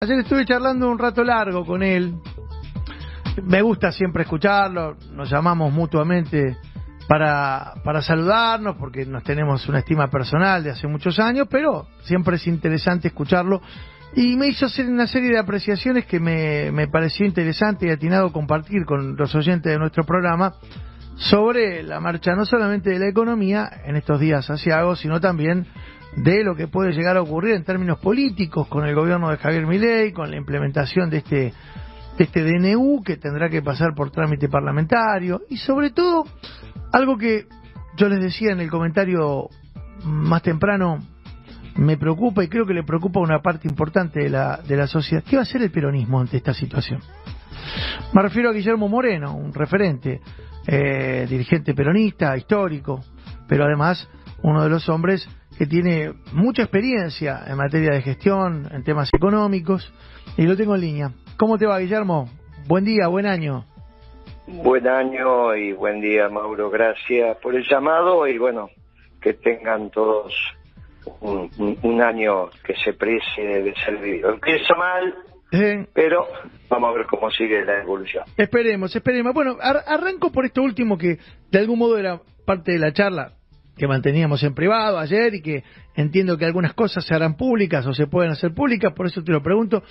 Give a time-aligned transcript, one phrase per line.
[0.00, 2.14] Ayer estuve charlando un rato largo con él.
[3.42, 6.56] Me gusta siempre escucharlo, nos llamamos mutuamente
[7.08, 12.36] para, para saludarnos porque nos tenemos una estima personal de hace muchos años, pero siempre
[12.36, 13.60] es interesante escucharlo.
[14.14, 18.32] Y me hizo hacer una serie de apreciaciones que me, me pareció interesante y atinado
[18.32, 20.54] compartir con los oyentes de nuestro programa
[21.18, 25.66] sobre la marcha no solamente de la economía en estos días asiagos, sino también
[26.16, 29.66] de lo que puede llegar a ocurrir en términos políticos con el gobierno de Javier
[29.66, 31.52] Milei, con la implementación de este,
[32.16, 36.24] de este DNU que tendrá que pasar por trámite parlamentario y sobre todo
[36.92, 37.46] algo que
[37.96, 39.48] yo les decía en el comentario
[40.04, 40.98] más temprano
[41.76, 45.22] me preocupa y creo que le preocupa una parte importante de la, de la sociedad.
[45.22, 47.00] ¿Qué va a hacer el peronismo ante esta situación?
[48.12, 50.20] Me refiero a Guillermo Moreno, un referente,
[50.70, 53.00] eh, dirigente peronista, histórico,
[53.48, 54.06] pero además
[54.42, 55.26] uno de los hombres
[55.56, 59.92] que tiene mucha experiencia en materia de gestión, en temas económicos,
[60.36, 61.10] y lo tengo en línea.
[61.38, 62.28] ¿Cómo te va, Guillermo?
[62.66, 63.64] Buen día, buen año.
[64.46, 66.70] Buen año y buen día, Mauro.
[66.70, 68.68] Gracias por el llamado y bueno,
[69.22, 70.34] que tengan todos
[71.20, 74.34] un, año que se precie de ser vivido.
[74.34, 75.14] Empieza mal,
[75.52, 76.26] eh, pero
[76.68, 78.24] vamos a ver cómo sigue la evolución.
[78.36, 79.32] Esperemos, esperemos.
[79.32, 81.18] Bueno, arranco por esto último que
[81.50, 83.32] de algún modo era parte de la charla
[83.76, 85.62] que manteníamos en privado ayer y que
[85.94, 89.32] entiendo que algunas cosas se harán públicas o se pueden hacer públicas, por eso te
[89.32, 89.82] lo pregunto.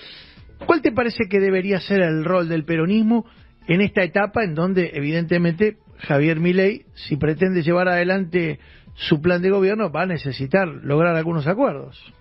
[0.66, 3.24] ¿Cuál te parece que debería ser el rol del peronismo
[3.66, 8.60] en esta etapa en donde evidentemente Javier Milei, si pretende llevar adelante
[8.94, 12.12] su plan de gobierno, va a necesitar lograr algunos acuerdos?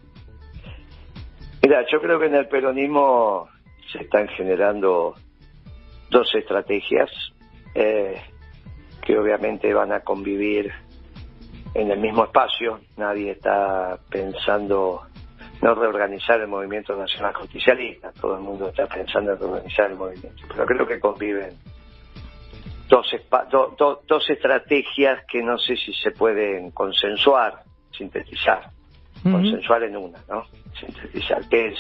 [1.68, 3.50] Mira, yo creo que en el peronismo
[3.92, 5.16] se están generando
[6.09, 7.12] dos estrategias
[7.76, 8.22] eh,
[9.06, 10.72] que obviamente van a convivir
[11.74, 15.08] en el mismo espacio, nadie está pensando
[15.62, 20.44] no reorganizar el movimiento nacional justicialista, todo el mundo está pensando en reorganizar el movimiento,
[20.47, 21.50] pero creo que conviven
[22.88, 23.14] dos,
[24.08, 28.72] dos estrategias que no sé si se pueden consensuar, sintetizar,
[29.23, 30.45] consensuar en una, ¿no?
[30.79, 31.79] Sintetizar, que es,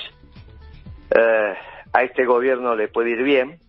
[1.11, 1.53] eh,
[1.93, 3.59] a este gobierno le puede ir bien,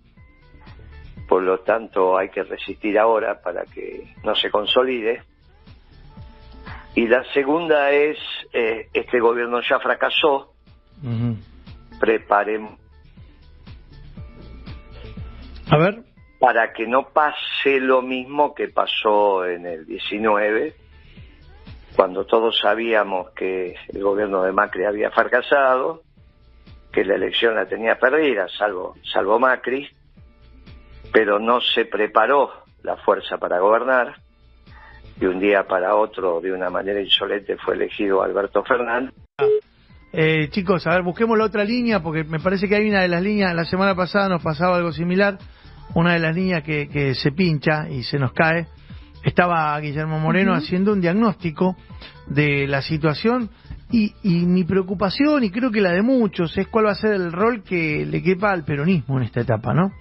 [1.29, 5.23] por lo tanto hay que resistir ahora para que no se consolide,
[6.95, 8.19] y la segunda es,
[8.53, 10.55] eh, este gobierno ya fracasó,
[12.01, 12.79] preparemos.
[15.71, 16.03] A ver.
[16.41, 20.75] Para que no pase lo mismo que pasó en el 19,
[21.99, 26.03] cuando todos sabíamos que el gobierno de Macri había fracasado,
[26.93, 29.89] que la elección la tenía perdida, salvo, salvo Macri,
[31.13, 32.53] pero no se preparó
[32.85, 34.15] la fuerza para gobernar
[35.17, 39.13] de un día para otro, de una manera insolente, fue elegido Alberto Fernández.
[40.13, 43.09] Eh, chicos, a ver, busquemos la otra línea, porque me parece que hay una de
[43.09, 45.37] las líneas, la semana pasada nos pasaba algo similar,
[45.97, 48.69] una de las líneas que se pincha y se nos cae.
[49.25, 51.77] Estaba Guillermo Moreno haciendo un diagnóstico
[52.27, 53.51] de la situación
[53.91, 57.13] y, y, mi preocupación, y creo que la de muchos, es cuál va a ser
[57.13, 59.93] el rol que le quepa al peronismo en esta etapa, ¿no?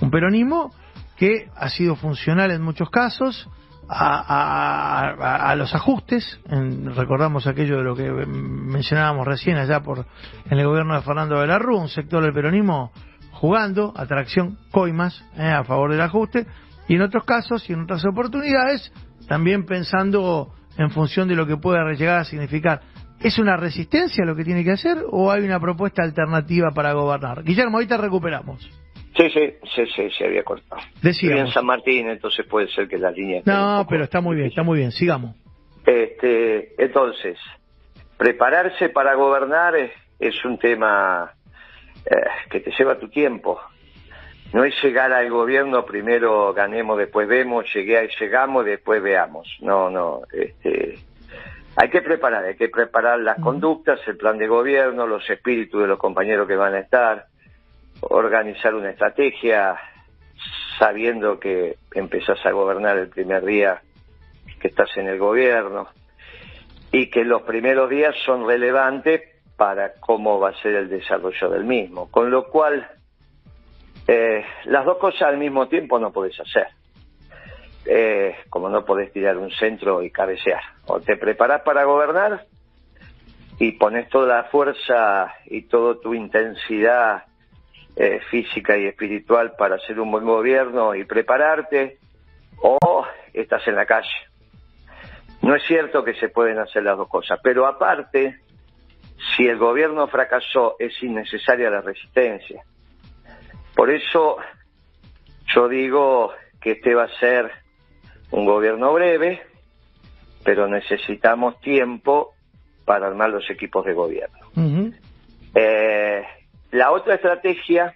[0.00, 0.72] Un peronismo
[1.16, 3.48] que ha sido funcional en muchos casos,
[3.88, 10.06] a, a, los ajustes, recordamos aquello de lo que mencionábamos recién allá por
[10.46, 12.92] en el gobierno de Fernando de la Rúa, un sector del peronismo
[13.32, 16.46] jugando, atracción, coimas eh, a favor del ajuste,
[16.88, 18.92] y en otros casos y en otras oportunidades,
[19.28, 22.80] también pensando en función de lo que pueda llegar a significar.
[23.20, 27.42] ¿Es una resistencia lo que tiene que hacer o hay una propuesta alternativa para gobernar?
[27.42, 28.68] Guillermo, ahorita recuperamos.
[29.16, 30.82] Sí, sí, sí, sí, se había cortado.
[31.00, 31.40] Decíamos.
[31.40, 33.42] en San Martín, entonces puede ser que la línea...
[33.46, 35.36] No, pero está muy bien, está muy bien, sigamos.
[35.86, 37.38] Este, entonces,
[38.16, 41.32] prepararse para gobernar es, un tema
[42.06, 42.16] eh,
[42.50, 43.60] que te lleva tu tiempo.
[44.54, 49.48] No es llegar al gobierno, primero ganemos, después vemos, llegué, llegamos, después veamos.
[49.58, 51.00] No, no, este,
[51.74, 55.88] hay que preparar, hay que preparar las conductas, el plan de gobierno, los espíritus de
[55.88, 57.26] los compañeros que van a estar,
[58.02, 59.74] organizar una estrategia
[60.78, 63.82] sabiendo que empezás a gobernar el primer día
[64.60, 65.88] que estás en el gobierno
[66.92, 69.20] y que los primeros días son relevantes
[69.56, 72.08] para cómo va a ser el desarrollo del mismo.
[72.08, 72.88] Con lo cual,
[74.06, 76.68] eh, las dos cosas al mismo tiempo no podés hacer.
[77.86, 80.62] Eh, como no podés tirar un centro y cabecear.
[80.86, 82.46] O te preparás para gobernar
[83.58, 87.24] y pones toda la fuerza y toda tu intensidad
[87.96, 91.98] eh, física y espiritual para hacer un buen gobierno y prepararte,
[92.60, 94.08] o estás en la calle.
[95.42, 98.40] No es cierto que se pueden hacer las dos cosas, pero aparte,
[99.36, 102.64] si el gobierno fracasó es innecesaria la resistencia.
[103.74, 104.36] Por eso
[105.54, 107.50] yo digo que este va a ser
[108.30, 109.42] un gobierno breve,
[110.44, 112.34] pero necesitamos tiempo
[112.84, 114.38] para armar los equipos de gobierno.
[115.54, 116.22] eh,
[116.72, 117.94] la otra estrategia,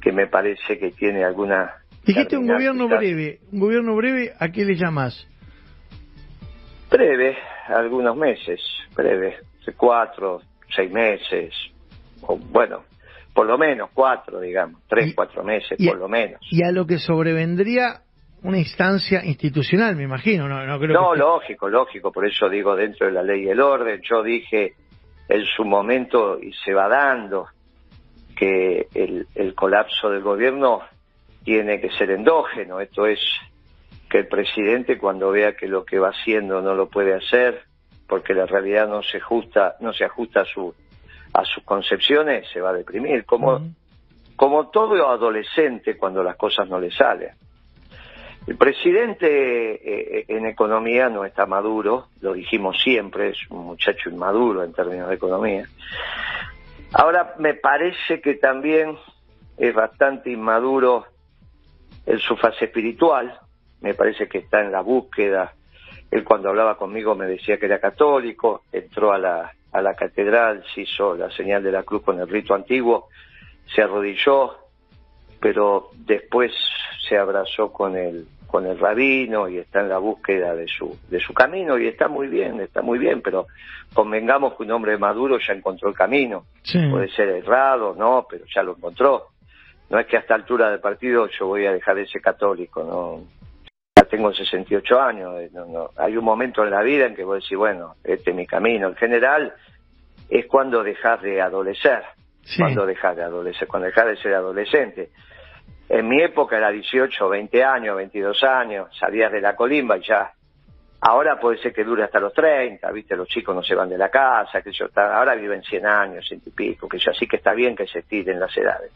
[0.00, 1.76] que me parece que tiene alguna...
[2.04, 5.28] Dijiste un gobierno breve, un gobierno breve, ¿a qué le llamas?
[6.90, 7.38] Breve,
[7.68, 8.60] algunos meses,
[8.96, 9.36] breve,
[9.76, 10.42] cuatro,
[10.74, 11.54] seis meses,
[12.22, 12.82] o bueno,
[13.34, 16.40] por lo menos cuatro, digamos, tres, cuatro meses, por lo menos.
[16.50, 18.02] Y a lo que sobrevendría
[18.42, 23.06] una instancia institucional, me imagino, no, no creo No, lógico, lógico, por eso digo dentro
[23.06, 24.74] de la ley y el orden, yo dije
[25.28, 27.46] en su momento y se va dando
[28.36, 30.82] que el, el colapso del gobierno
[31.44, 33.20] tiene que ser endógeno, esto es
[34.10, 37.62] que el presidente cuando vea que lo que va haciendo no lo puede hacer
[38.06, 40.74] porque la realidad no se ajusta no se ajusta a su
[41.32, 43.60] a sus concepciones se va a deprimir como
[44.36, 47.30] como todo adolescente cuando las cosas no le salen
[48.46, 54.10] el presidente eh, eh, en economía no está maduro, lo dijimos siempre, es un muchacho
[54.10, 55.68] inmaduro en términos de economía.
[56.92, 58.98] Ahora me parece que también
[59.56, 61.06] es bastante inmaduro
[62.04, 63.38] en su fase espiritual,
[63.80, 65.54] me parece que está en la búsqueda.
[66.10, 70.64] Él cuando hablaba conmigo me decía que era católico, entró a la, a la catedral,
[70.74, 73.08] se hizo la señal de la cruz con el rito antiguo,
[73.74, 74.56] se arrodilló,
[75.40, 76.52] pero después
[77.08, 81.18] se abrazó con el con el rabino y está en la búsqueda de su de
[81.18, 83.46] su camino y está muy bien, está muy bien, pero
[83.94, 86.44] convengamos que un hombre maduro ya encontró el camino.
[86.90, 89.28] Puede ser errado, no, pero ya lo encontró.
[89.88, 92.84] No es que a esta altura del partido yo voy a dejar de ser católico,
[92.84, 93.41] no.
[94.12, 95.90] Tengo 68 años, eh, no, no.
[95.96, 98.46] hay un momento en la vida en que voy a decir, bueno, este es mi
[98.46, 98.88] camino.
[98.88, 99.54] En general
[100.28, 102.02] es cuando dejas de adolecer,
[102.58, 105.08] cuando dejas de adolecer, cuando dejas de ser adolescente
[105.88, 110.32] en mi época era 18, 20 años, 22 años, salías de la colimba y ya.
[111.02, 113.16] Ahora puede ser que dure hasta los 30, ¿viste?
[113.16, 116.48] Los chicos no se van de la casa, que yo, ahora viven 100 años, ciento
[116.48, 118.92] y pico, que yo, así que está bien que se tiren las edades.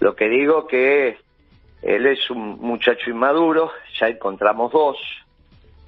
[0.00, 1.18] Lo que digo que
[1.82, 4.96] él es un muchacho inmaduro, ya encontramos dos,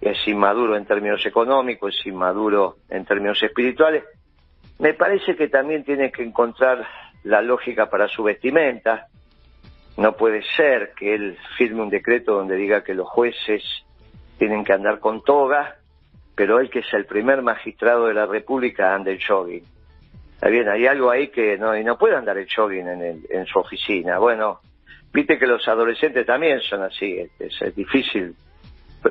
[0.00, 4.04] es inmaduro en términos económicos, es inmaduro en términos espirituales.
[4.78, 6.86] Me parece que también tiene que encontrar
[7.24, 9.08] la lógica para su vestimenta,
[9.96, 13.64] no puede ser que él firme un decreto donde diga que los jueces
[14.38, 15.74] tienen que andar con toga,
[16.36, 19.64] pero él que es el primer magistrado de la República anda el jogging.
[20.34, 23.46] Está bien, hay algo ahí que no, y no puede andar el jogging en, en
[23.46, 24.18] su oficina.
[24.18, 24.60] Bueno,
[25.12, 28.34] viste que los adolescentes también son así, es, es difícil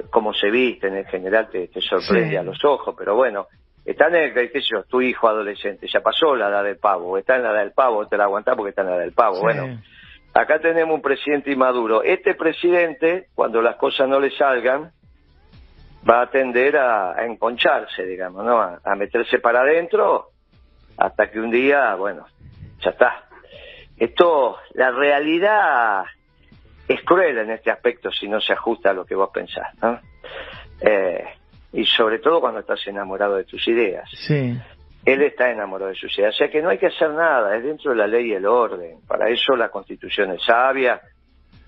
[0.09, 3.47] cómo se visten, en general te, sorprende a los ojos, pero bueno,
[3.85, 7.17] está en el, qué sé yo, tu hijo adolescente, ya pasó la edad del pavo,
[7.17, 9.13] está en la edad del pavo, te la aguantás porque está en la edad del
[9.13, 9.79] pavo, bueno
[10.38, 12.03] Acá tenemos un presidente inmaduro.
[12.03, 14.91] Este presidente, cuando las cosas no le salgan,
[16.07, 18.61] va a tender a, enconcharse, digamos, ¿no?
[18.61, 20.27] A, meterse para adentro
[20.95, 22.27] hasta que un día, bueno,
[22.81, 23.23] ya está.
[23.97, 26.03] Esto, la realidad
[26.88, 29.99] es cruel en este aspecto si no se ajusta a lo que vos pensás, ¿no?
[30.81, 31.25] Eh,
[31.73, 34.10] y sobre todo cuando estás enamorado de tus ideas.
[34.12, 34.57] Sí
[35.07, 36.31] él está enamorado de su ciudad.
[36.31, 38.45] O sea que no hay que hacer nada, es dentro de la ley y el
[38.45, 39.00] orden.
[39.07, 41.00] Para eso la constitución es sabia,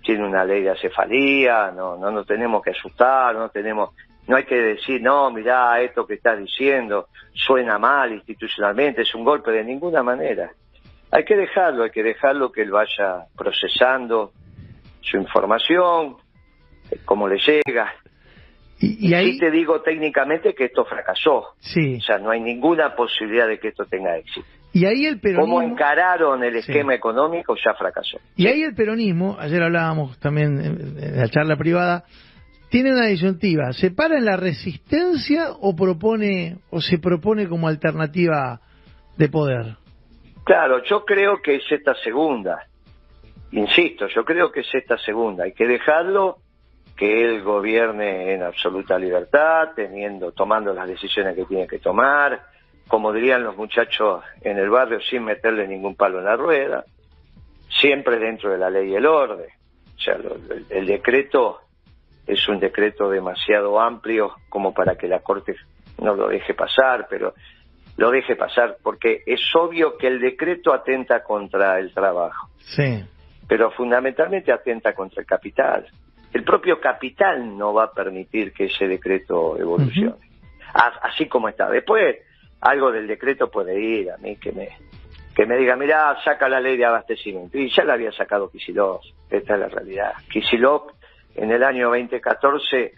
[0.03, 3.91] tiene una ley de acefalía, no, no nos tenemos que asustar, no tenemos,
[4.27, 9.23] no hay que decir, no, mirá, esto que estás diciendo suena mal institucionalmente, es un
[9.23, 10.51] golpe de ninguna manera.
[11.11, 14.31] Hay que dejarlo, hay que dejarlo que él vaya procesando
[15.01, 16.17] su información,
[17.05, 17.93] cómo le llega,
[18.81, 19.33] y, ahí...
[19.33, 21.55] Sí te digo técnicamente que esto fracasó.
[21.59, 21.97] Sí.
[21.97, 24.47] O sea, no hay ninguna posibilidad de que esto tenga éxito.
[24.71, 25.55] Y ahí el peronismo...
[25.55, 28.19] Cómo encararon el esquema económico ya fracasó.
[28.35, 32.05] Y ahí el peronismo, ayer hablábamos también en la charla privada,
[32.69, 33.73] tiene una disyuntiva.
[33.73, 38.61] ¿Se para en la resistencia o propone o se propone como alternativa
[39.17, 39.75] de poder?
[40.49, 42.65] Claro, yo creo que es esta segunda.
[43.51, 45.43] Insisto, yo creo que es esta segunda.
[45.43, 46.39] Hay que dejarlo
[46.97, 52.47] que él gobierne en absoluta libertad, teniendo, tomando las decisiones que tiene que tomar,
[52.87, 56.83] como dirían los muchachos en el barrio, sin meterle ningún palo en la rueda,
[57.69, 59.49] siempre dentro de la ley y el orden.
[59.97, 60.17] O sea,
[60.71, 61.59] el, decreto
[62.25, 65.55] es un decreto demasiado amplio como para que la Corte
[66.01, 67.35] no lo deje pasar, pero
[67.99, 72.49] lo deje pasar, porque es obvio que el decreto atenta contra el trabajo.
[72.59, 73.03] Sí.
[73.47, 75.85] Pero fundamentalmente atenta contra el capital
[76.33, 80.29] el propio capital no va a permitir que ese decreto evolucione.
[81.01, 81.69] Así como está.
[81.69, 82.17] Después,
[82.61, 84.69] algo del decreto puede ir a mí que me
[85.35, 87.57] que me diga, mira, saca la ley de abastecimiento.
[87.57, 90.11] Y ya la había sacado Kisilov, esta es la realidad.
[90.29, 90.91] Kisilov
[91.35, 92.93] en el año 2014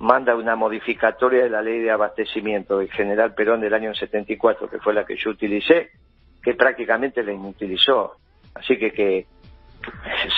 [0.00, 4.78] manda una modificatoria de la ley de abastecimiento del general Perón del año 74, que
[4.78, 5.90] fue la que yo utilicé,
[6.42, 8.16] que prácticamente la inutilizó.
[8.54, 9.26] Así que que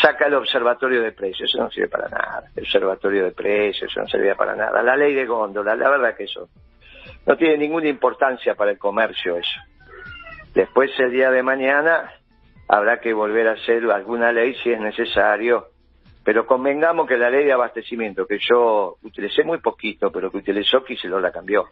[0.01, 2.51] saca el observatorio de precios, eso no sirve para nada.
[2.57, 4.83] El observatorio de precios, eso no servía para nada.
[4.83, 6.49] La ley de góndola, la verdad que eso
[7.25, 9.61] no tiene ninguna importancia para el comercio eso.
[10.55, 12.13] Después el día de mañana
[12.69, 15.69] habrá que volver a hacer alguna ley si es necesario,
[16.25, 20.85] pero convengamos que la ley de abastecimiento, que yo utilicé muy poquito, pero que utilizó
[21.05, 21.67] lo la cambió.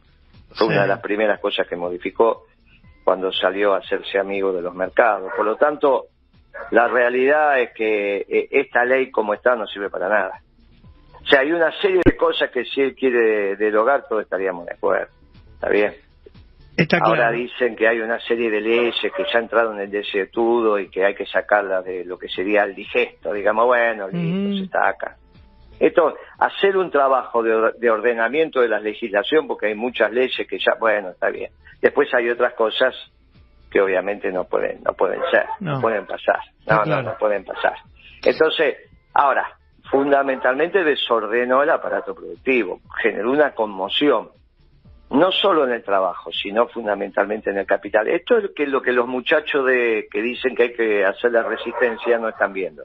[0.52, 2.46] Fue una de las primeras cosas que modificó
[3.04, 5.32] cuando salió a hacerse amigo de los mercados.
[5.36, 6.06] Por lo tanto,
[6.72, 10.40] la realidad es que eh, esta ley como está no sirve para nada.
[11.22, 14.74] O sea, hay una serie de cosas que si él quiere derogar, todos estaríamos de
[14.74, 15.12] acuerdo.
[15.54, 16.09] Está bien.
[17.00, 20.88] Ahora dicen que hay una serie de leyes que ya entraron en el desetudo y
[20.88, 23.32] que hay que sacarlas de lo que sería el digesto.
[23.32, 25.16] Digamos, bueno, listo, se está acá.
[25.78, 30.74] Esto, hacer un trabajo de, ordenamiento de la legislación, porque hay muchas leyes que ya,
[30.78, 31.50] bueno, está bien.
[31.80, 32.94] Después hay otras cosas
[33.70, 36.40] que obviamente no pueden, no pueden ser, no, pueden pasar.
[36.66, 37.74] No, no, no pueden pasar.
[38.22, 38.76] Entonces,
[39.14, 39.56] ahora,
[39.90, 44.28] fundamentalmente desordenó el aparato productivo, generó una conmoción
[45.10, 48.06] no solo en el trabajo, sino fundamentalmente en el capital.
[48.08, 51.42] Esto es que lo que los muchachos de que dicen que hay que hacer la
[51.42, 52.84] resistencia no están viendo.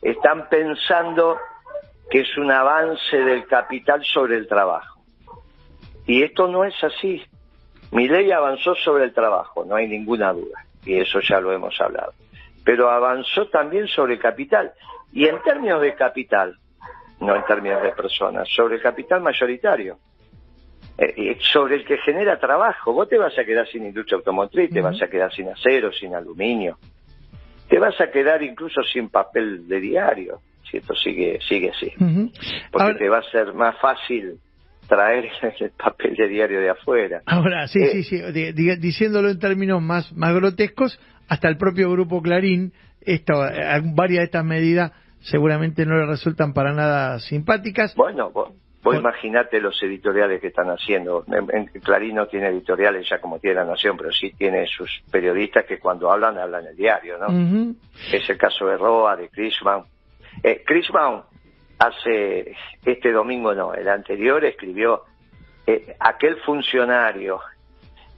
[0.00, 1.36] Están pensando
[2.10, 5.00] que es un avance del capital sobre el trabajo.
[6.06, 7.22] Y esto no es así.
[7.90, 11.78] Mi ley avanzó sobre el trabajo, no hay ninguna duda, y eso ya lo hemos
[11.80, 12.12] hablado.
[12.64, 14.72] Pero avanzó también sobre el capital.
[15.12, 16.56] Y en términos de capital,
[17.20, 19.98] no en términos de personas, sobre el capital mayoritario.
[21.00, 22.92] Eh, sobre el que genera trabajo.
[22.92, 26.12] Vos te vas a quedar sin industria automotriz, te vas a quedar sin acero, sin
[26.12, 26.76] aluminio,
[27.68, 31.92] te vas a quedar incluso sin papel de diario, si esto sigue, sigue así.
[32.72, 34.40] Porque te va a ser más fácil
[34.88, 35.28] traer
[35.60, 37.22] el papel de diario de afuera.
[37.26, 42.20] Ahora, sí, sí, eh, sí, diciéndolo en términos más, más grotescos, hasta el propio Grupo
[42.22, 44.90] Clarín, esto, eh, varias de estas medidas
[45.20, 47.94] seguramente no le resultan para nada simpáticas.
[47.94, 48.32] Bueno,
[48.88, 51.24] Vos imaginate los editoriales que están haciendo.
[51.28, 55.66] En, Clarín no tiene editoriales ya como tiene La Nación, pero sí tiene sus periodistas
[55.66, 57.74] que cuando hablan, hablan el diario, ¿no?
[58.10, 59.84] Es el caso de Roa, de Chrisman.
[60.42, 61.22] Eh, Chrisman
[61.78, 65.04] hace, este domingo no, el anterior escribió,
[65.66, 67.40] eh, aquel funcionario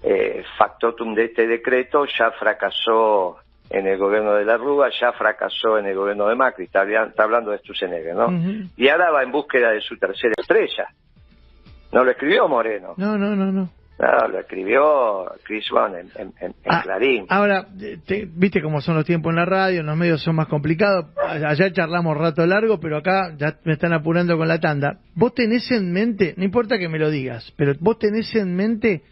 [0.02, 3.38] eh, factotum de este decreto ya fracasó
[3.70, 6.84] en el gobierno de la Rúa, ya fracasó en el gobierno de Macri, está,
[7.16, 8.28] hablando de Stusenegger, ¿no?
[8.76, 10.88] Y ahora va en búsqueda de su tercera estrella.
[11.92, 12.94] No lo escribió Moreno.
[12.96, 13.70] No, no, no, no.
[14.00, 16.32] No, lo escribió Chris Bond en,
[16.66, 17.26] ah, Clarín.
[17.28, 21.06] Ahora, viste cómo son los tiempos en la radio, los medios son más complicados.
[21.22, 25.00] Allá charlamos rato largo, pero acá ya me están apurando con la tanda.
[25.14, 29.02] ¿Vos tenés en mente, no importa que me lo digas, pero vos tenés en mente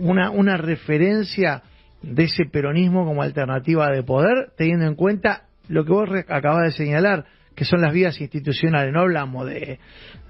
[0.00, 1.62] una, una referencia
[2.02, 6.70] de ese peronismo como alternativa de poder, teniendo en cuenta lo que vos acabas de
[6.72, 7.24] señalar,
[7.54, 9.78] que son las vías institucionales, no hablamos de,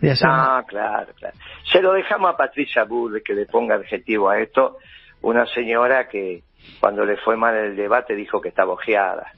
[0.00, 0.28] de hacer...
[0.30, 1.36] Ah, claro, claro.
[1.70, 4.78] Se lo dejamos a Patricia Bull que le ponga adjetivo a esto,
[5.20, 6.42] una señora que
[6.80, 9.32] cuando le fue mal el debate dijo que estaba ojeada.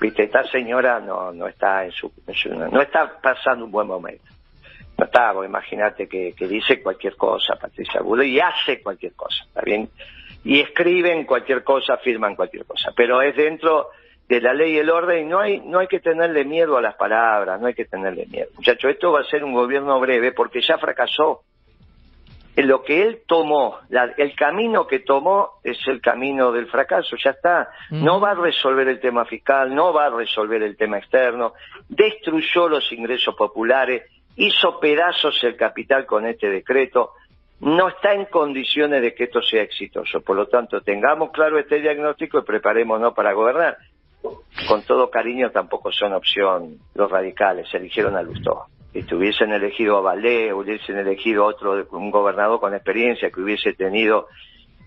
[0.00, 2.12] Viste, esta señora no, no está en su,
[2.70, 4.24] no está pasando un buen momento.
[4.98, 9.62] No está, imagínate que, que dice cualquier cosa Patricia Bull y hace cualquier cosa, ¿está
[9.62, 9.88] bien?
[10.44, 13.88] Y escriben cualquier cosa, firman cualquier cosa, pero es dentro
[14.28, 16.82] de la ley y el orden y no hay, no hay que tenerle miedo a
[16.82, 18.48] las palabras, no hay que tenerle miedo.
[18.56, 21.42] Muchachos, esto va a ser un gobierno breve porque ya fracasó.
[22.56, 23.78] En lo que él tomó,
[24.16, 27.68] el camino que tomó es el camino del fracaso, ya está.
[27.90, 31.54] No va a resolver el tema fiscal, no va a resolver el tema externo,
[31.88, 34.04] destruyó los ingresos populares,
[34.36, 37.14] hizo pedazos el capital con este decreto,
[37.60, 40.20] no está en condiciones de que esto sea exitoso.
[40.20, 43.78] Por lo tanto, tengamos claro este diagnóstico y preparémonos para gobernar.
[44.68, 48.66] Con todo cariño, tampoco son opción los radicales, se eligieron a Lustó.
[48.92, 53.72] Si hubiesen elegido a Valé, hubiesen elegido a otro, un gobernador con experiencia que hubiese
[53.72, 54.28] tenido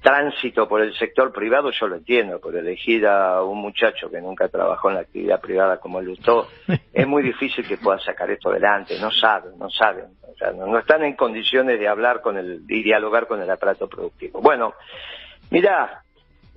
[0.01, 4.47] tránsito por el sector privado, yo lo entiendo, pero elegir a un muchacho que nunca
[4.47, 6.47] trabajó en la actividad privada como el Lustó,
[6.93, 10.17] es muy difícil que pueda sacar esto adelante, no saben, no saben
[10.55, 14.41] no, están en condiciones de hablar con el, y dialogar con el aparato productivo.
[14.41, 14.73] Bueno,
[15.49, 16.03] mira,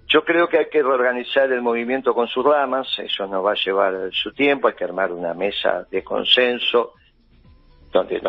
[0.06, 3.62] yo creo que hay que reorganizar el movimiento con sus ramas, eso nos va a
[3.64, 6.94] llevar su tiempo, hay que armar una mesa de consenso
[7.90, 8.20] donde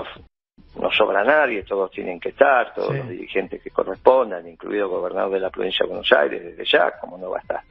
[0.79, 5.31] no sobra nadie, todos tienen que estar, todos los dirigentes que correspondan, incluido el gobernador
[5.31, 7.61] de la provincia de Buenos Aires, desde ya, como no va a estar.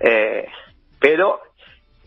[0.00, 0.46] Eh,
[0.98, 1.40] pero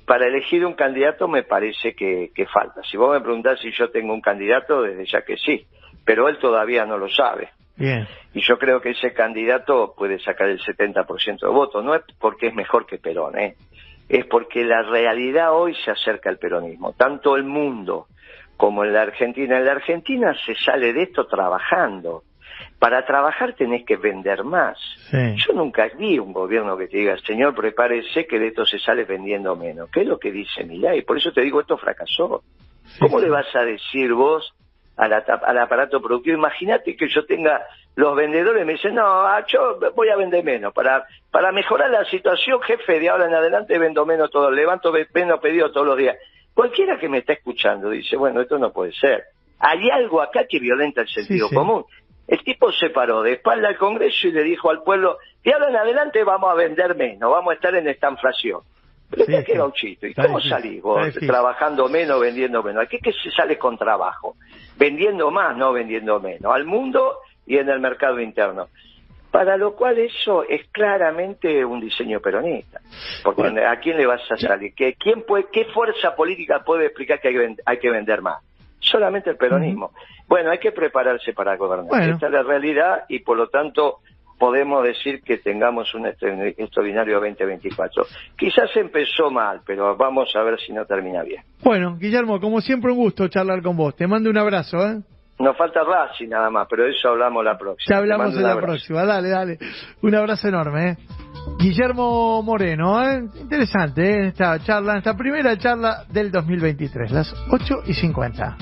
[0.06, 2.82] para elegir un candidato me parece que, falta.
[2.84, 5.66] Si vos me preguntás si yo tengo un candidato, desde ya que sí,
[6.06, 7.50] pero él todavía no lo sabe.
[8.34, 11.84] Y yo creo que ese candidato puede sacar el 70% de votos.
[11.84, 13.56] No es porque es mejor que Perón, ¿eh?
[14.10, 16.94] es porque la realidad hoy se acerca al peronismo.
[16.94, 18.08] Tanto el mundo
[18.58, 19.58] como en la Argentina.
[19.58, 22.24] En la Argentina se sale de esto trabajando.
[22.80, 24.78] Para trabajar tenés que vender más.
[25.12, 29.04] Yo nunca vi un gobierno que te diga, señor, prepárese que de esto se sale
[29.04, 29.90] vendiendo menos.
[29.92, 31.02] ¿Qué es lo que dice Milay?
[31.04, 32.44] Por eso te digo, esto fracasó.
[33.00, 34.54] ¿Cómo le vas a decir vos
[34.96, 36.38] al, al aparato productivo?
[36.38, 37.62] Imagínate que yo tenga
[37.98, 40.72] los vendedores me dicen, no, ah, yo voy a vender menos.
[40.72, 45.40] Para, para mejorar la situación, jefe, de ahora en adelante vendo menos todo, levanto menos
[45.40, 46.16] pedidos todos los días.
[46.58, 49.26] Cualquiera que me está escuchando dice, bueno, esto no puede ser.
[49.60, 51.86] Hay algo acá que violenta el sentido común.
[52.28, 55.70] El tipo se paró de espalda al Congreso y le dijo al pueblo, y ahora
[55.70, 58.62] en adelante vamos a vender menos, vamos a estar en esta inflación.
[59.08, 62.86] Pero sí, que gauchito, ¿y cómo salís vos trabajando menos, vendiendo menos?
[62.86, 64.36] Aquí que se sale con trabajo,
[64.80, 68.68] vendiendo más, no vendiendo menos, al mundo y en el mercado interno
[69.32, 72.80] para lo cual eso es claramente un diseño peronista.
[73.24, 74.74] Porque ¿a quién le vas a salir?
[74.74, 77.28] ¿Qué, quién puede, ¿Qué fuerza política puede explicar que
[77.66, 78.44] hay que, vender, más?
[78.80, 79.92] Solamente el peronismo.
[80.28, 82.10] Bueno, hay que prepararse para gobernar.
[82.10, 84.00] Esta es la realidad y por lo tanto
[84.38, 88.06] podemos decir que tengamos un extraordinario 2024.
[88.38, 91.44] Quizás empezó mal, pero vamos a ver si no termina bien.
[91.64, 93.96] Bueno, Guillermo, como siempre un gusto charlar con vos.
[93.96, 94.78] Te mando un abrazo.
[94.78, 95.02] ¿eh?
[95.40, 97.96] Nos falta Racing nada más, pero eso hablamos la próxima.
[97.96, 99.60] Ya hablamos en la próxima, dale, dale.
[100.02, 100.90] Un abrazo enorme.
[100.90, 100.98] ¿eh?
[101.60, 103.24] Guillermo Moreno, ¿eh?
[103.40, 104.28] interesante ¿eh?
[104.28, 108.58] esta charla, esta primera charla del 2023, las 8 y 50.